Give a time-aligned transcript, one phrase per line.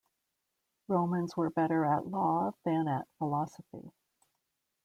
[0.87, 3.91] Romans were better at law than at philosophy.